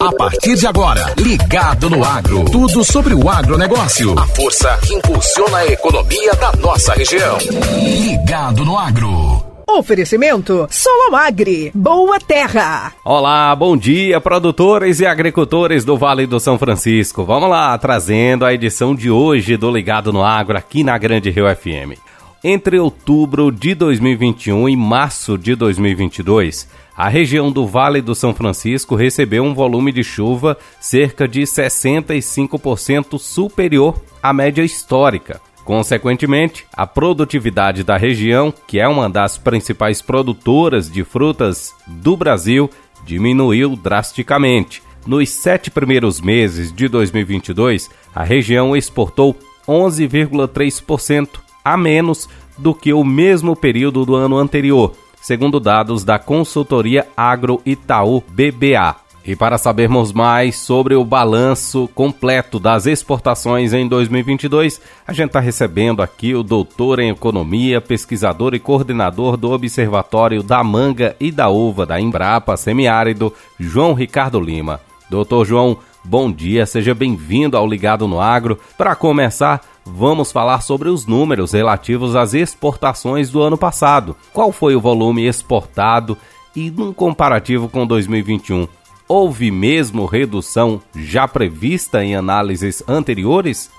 [0.00, 2.46] A partir de agora, ligado no agro.
[2.46, 4.18] Tudo sobre o agronegócio.
[4.18, 7.36] A força que impulsiona a economia da nossa região.
[7.82, 9.44] Ligado no agro.
[9.68, 12.94] Oferecimento Solomagri, Boa Terra.
[13.04, 17.22] Olá, bom dia, produtores e agricultores do Vale do São Francisco.
[17.22, 21.44] Vamos lá, trazendo a edição de hoje do Ligado no Agro aqui na Grande Rio
[21.54, 22.00] FM.
[22.42, 26.66] Entre outubro de 2021 e março de 2022,
[26.96, 33.18] a região do Vale do São Francisco recebeu um volume de chuva cerca de 65%
[33.18, 35.38] superior à média histórica.
[35.66, 42.70] Consequentemente, a produtividade da região, que é uma das principais produtoras de frutas do Brasil,
[43.04, 44.82] diminuiu drasticamente.
[45.06, 49.36] Nos sete primeiros meses de 2022, a região exportou
[49.68, 57.06] 11,3% a menos do que o mesmo período do ano anterior, segundo dados da consultoria
[57.16, 58.96] Agro Itaú BBA.
[59.24, 65.40] E para sabermos mais sobre o balanço completo das exportações em 2022, a gente está
[65.40, 71.50] recebendo aqui o doutor em economia, pesquisador e coordenador do Observatório da Manga e da
[71.50, 74.80] Uva da Embrapa Semiárido, João Ricardo Lima.
[75.10, 78.58] Doutor João, bom dia, seja bem-vindo ao Ligado no Agro.
[78.78, 84.16] Para começar, vamos falar sobre os números relativos às exportações do ano passado.
[84.32, 86.16] Qual foi o volume exportado
[86.54, 88.66] e num comparativo com 2021?
[89.08, 93.70] Houve mesmo redução já prevista em análises anteriores?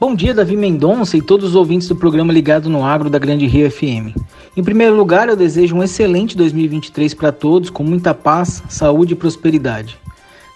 [0.00, 3.46] Bom dia, Davi Mendonça e todos os ouvintes do programa Ligado no Agro da Grande
[3.46, 4.18] Rio FM.
[4.56, 9.16] Em primeiro lugar, eu desejo um excelente 2023 para todos, com muita paz, saúde e
[9.16, 9.98] prosperidade.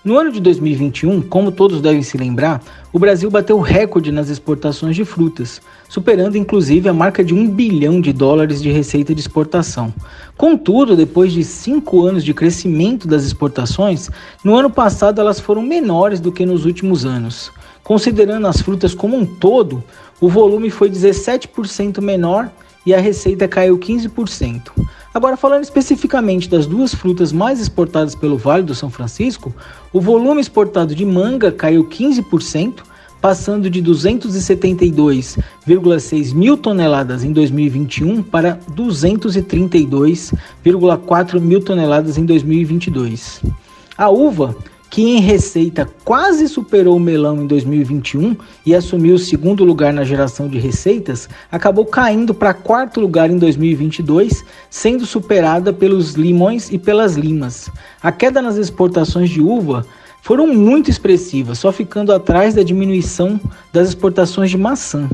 [0.09, 2.63] No ano de 2021, como todos devem se lembrar,
[2.95, 8.01] o Brasil bateu recorde nas exportações de frutas, superando inclusive a marca de um bilhão
[8.01, 9.93] de dólares de receita de exportação.
[10.35, 14.09] Contudo, depois de cinco anos de crescimento das exportações,
[14.43, 17.53] no ano passado elas foram menores do que nos últimos anos.
[17.85, 19.85] Considerando as frutas como um todo,
[20.23, 22.51] o volume foi 17% menor
[22.87, 24.71] e a receita caiu 15%.
[25.13, 29.53] Agora, falando especificamente das duas frutas mais exportadas pelo Vale do São Francisco,
[29.93, 32.83] o volume exportado de manga caiu 15%,
[33.21, 43.43] passando de 272,6 mil toneladas em 2021 para 232,4 mil toneladas em 2022.
[43.97, 44.55] A uva
[44.91, 50.05] que em receita quase superou o melão em 2021 e assumiu o segundo lugar na
[50.05, 56.79] geração de receitas, acabou caindo para quarto lugar em 2022, sendo superada pelos limões e
[56.79, 57.71] pelas limas.
[58.03, 59.87] A queda nas exportações de uva
[60.23, 63.41] foram muito expressivas, só ficando atrás da diminuição
[63.73, 65.09] das exportações de maçã.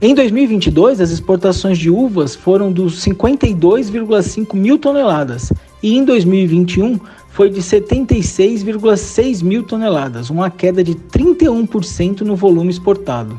[0.00, 7.00] Em 2022, as exportações de uvas foram dos 52,5 mil toneladas e em 2021
[7.30, 13.38] foi de 76,6 mil toneladas, uma queda de 31% no volume exportado.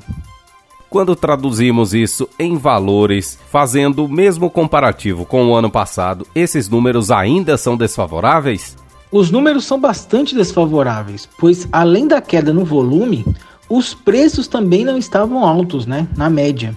[0.89, 7.11] Quando traduzimos isso em valores, fazendo o mesmo comparativo com o ano passado, esses números
[7.11, 8.75] ainda são desfavoráveis?
[9.11, 13.23] Os números são bastante desfavoráveis, pois além da queda no volume,
[13.69, 16.75] os preços também não estavam altos, né, na média.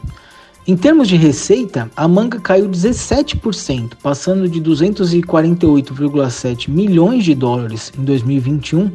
[0.65, 8.05] Em termos de receita, a manga caiu 17%, passando de 248,7 milhões de dólares em
[8.05, 8.93] 2021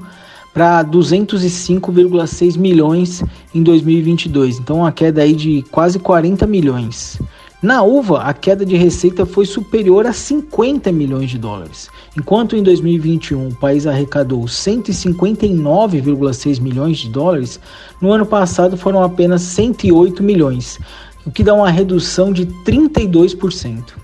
[0.53, 3.22] para 205,6 milhões
[3.53, 4.59] em 2022.
[4.59, 7.19] Então, uma queda aí de quase 40 milhões.
[7.61, 11.89] Na uva, a queda de receita foi superior a 50 milhões de dólares.
[12.16, 17.59] Enquanto em 2021 o país arrecadou 159,6 milhões de dólares,
[18.00, 20.77] no ano passado foram apenas 108 milhões,
[21.27, 23.95] o que dá uma redução de 32%.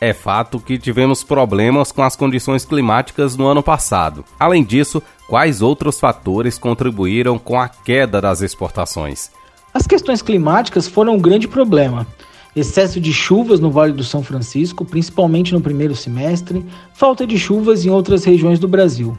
[0.00, 4.24] É fato que tivemos problemas com as condições climáticas no ano passado.
[4.40, 9.30] Além disso, quais outros fatores contribuíram com a queda das exportações?
[9.72, 12.04] As questões climáticas foram um grande problema.
[12.56, 17.84] Excesso de chuvas no Vale do São Francisco, principalmente no primeiro semestre, falta de chuvas
[17.84, 19.16] em outras regiões do Brasil.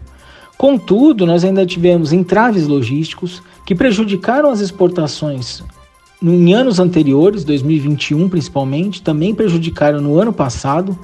[0.58, 5.64] Contudo, nós ainda tivemos entraves logísticos que prejudicaram as exportações
[6.22, 10.98] em anos anteriores, 2021 principalmente, também prejudicaram no ano passado,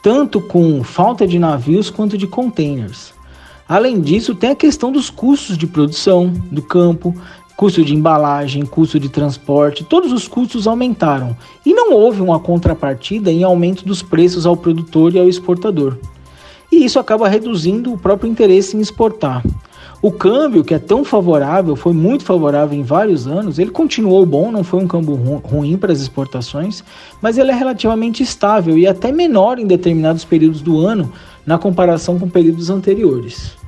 [0.00, 3.12] tanto com falta de navios quanto de containers.
[3.68, 7.14] Além disso, tem a questão dos custos de produção do campo,
[7.56, 13.30] custo de embalagem, custo de transporte, todos os custos aumentaram e não houve uma contrapartida
[13.30, 15.98] em aumento dos preços ao produtor e ao exportador.
[16.72, 19.42] E isso acaba reduzindo o próprio interesse em exportar.
[20.02, 24.50] O câmbio, que é tão favorável, foi muito favorável em vários anos, ele continuou bom,
[24.50, 26.82] não foi um câmbio ruim para as exportações,
[27.20, 31.12] mas ele é relativamente estável e até menor em determinados períodos do ano
[31.44, 33.58] na comparação com períodos anteriores.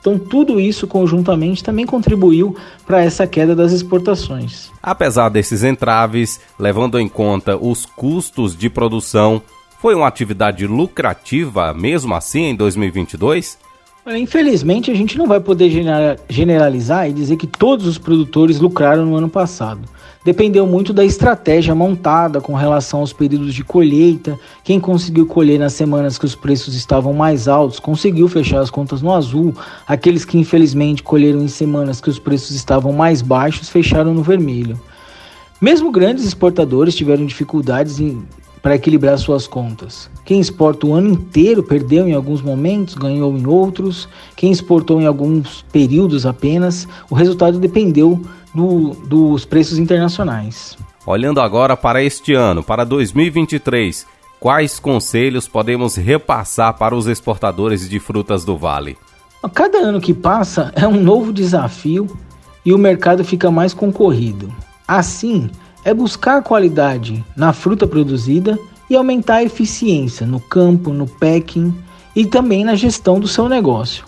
[0.00, 2.56] Então, tudo isso conjuntamente também contribuiu
[2.86, 4.70] para essa queda das exportações.
[4.82, 9.42] Apesar desses entraves, levando em conta os custos de produção,
[9.78, 13.65] foi uma atividade lucrativa mesmo assim em 2022?
[14.14, 15.68] Infelizmente, a gente não vai poder
[16.28, 19.80] generalizar e dizer que todos os produtores lucraram no ano passado.
[20.24, 24.38] Dependeu muito da estratégia montada com relação aos períodos de colheita.
[24.62, 29.02] Quem conseguiu colher nas semanas que os preços estavam mais altos conseguiu fechar as contas
[29.02, 29.52] no azul.
[29.88, 34.80] Aqueles que infelizmente colheram em semanas que os preços estavam mais baixos fecharam no vermelho.
[35.60, 38.22] Mesmo grandes exportadores tiveram dificuldades em
[38.62, 40.10] para equilibrar suas contas.
[40.24, 44.08] Quem exporta o ano inteiro perdeu em alguns momentos, ganhou em outros.
[44.34, 48.20] Quem exportou em alguns períodos apenas, o resultado dependeu
[48.54, 50.76] do, dos preços internacionais.
[51.06, 54.04] Olhando agora para este ano, para 2023,
[54.40, 58.98] quais conselhos podemos repassar para os exportadores de frutas do Vale?
[59.54, 62.08] Cada ano que passa é um novo desafio
[62.64, 64.52] e o mercado fica mais concorrido.
[64.88, 65.48] Assim,
[65.86, 68.58] é buscar qualidade na fruta produzida
[68.90, 71.72] e aumentar a eficiência no campo, no packing
[72.16, 74.04] e também na gestão do seu negócio.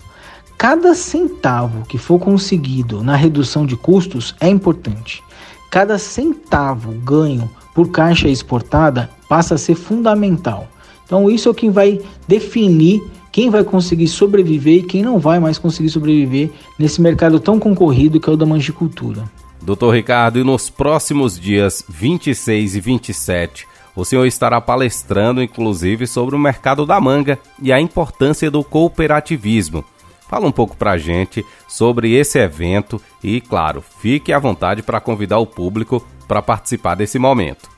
[0.57, 5.23] Cada centavo que for conseguido na redução de custos é importante.
[5.71, 10.67] Cada centavo ganho por caixa exportada passa a ser fundamental.
[11.05, 13.01] Então, isso é o que vai definir
[13.31, 18.19] quem vai conseguir sobreviver e quem não vai mais conseguir sobreviver nesse mercado tão concorrido
[18.19, 19.23] que é o da mangicultura.
[19.69, 26.35] Doutor Ricardo, e nos próximos dias 26 e 27, o senhor estará palestrando, inclusive, sobre
[26.35, 29.85] o mercado da manga e a importância do cooperativismo.
[30.27, 34.99] Fala um pouco para a gente sobre esse evento e, claro, fique à vontade para
[34.99, 37.69] convidar o público para participar desse momento.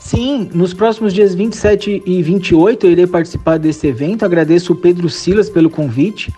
[0.00, 4.24] Sim, nos próximos dias 27 e 28 eu irei participar desse evento.
[4.24, 6.34] Agradeço o Pedro Silas pelo convite.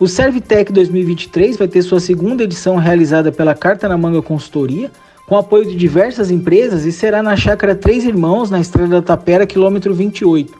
[0.00, 4.92] O Servitec 2023 vai ter sua segunda edição realizada pela Carta na Manga Consultoria,
[5.26, 9.44] com apoio de diversas empresas e será na Chácara Três Irmãos, na Estrada da Tapera,
[9.44, 10.56] quilômetro 28.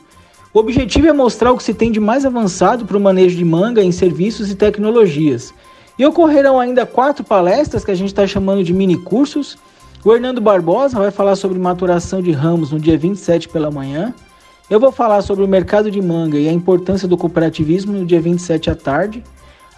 [0.52, 3.44] O objetivo é mostrar o que se tem de mais avançado para o manejo de
[3.44, 5.54] manga em serviços e tecnologias.
[5.96, 9.56] E ocorrerão ainda quatro palestras que a gente está chamando de mini cursos.
[10.04, 14.12] O Hernando Barbosa vai falar sobre maturação de ramos no dia 27 pela manhã.
[14.70, 18.20] Eu vou falar sobre o mercado de manga e a importância do cooperativismo no dia
[18.20, 19.24] 27 à tarde.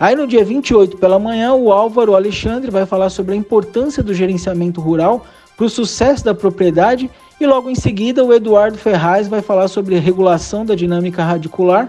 [0.00, 4.12] Aí no dia 28 pela manhã, o Álvaro Alexandre vai falar sobre a importância do
[4.12, 5.24] gerenciamento rural
[5.56, 7.08] para o sucesso da propriedade
[7.40, 11.88] e logo em seguida o Eduardo Ferraz vai falar sobre a regulação da dinâmica radicular,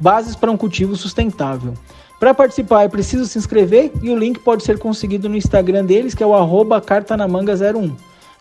[0.00, 1.74] bases para um cultivo sustentável.
[2.18, 6.12] Para participar é preciso se inscrever e o link pode ser conseguido no Instagram deles,
[6.12, 7.92] que é o arroba cartanamanga01.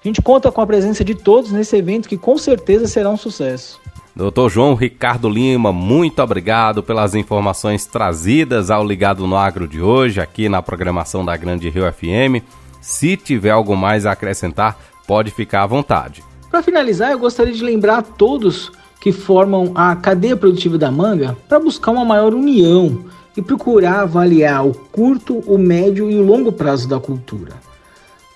[0.03, 3.17] A gente conta com a presença de todos nesse evento que com certeza será um
[3.17, 3.79] sucesso.
[4.15, 10.19] Doutor João Ricardo Lima, muito obrigado pelas informações trazidas ao Ligado no Agro de hoje,
[10.19, 12.43] aqui na programação da Grande Rio FM.
[12.81, 14.75] Se tiver algo mais a acrescentar,
[15.05, 16.23] pode ficar à vontade.
[16.49, 21.37] Para finalizar, eu gostaria de lembrar a todos que formam a cadeia produtiva da manga
[21.47, 23.05] para buscar uma maior união
[23.37, 27.53] e procurar avaliar o curto, o médio e o longo prazo da cultura.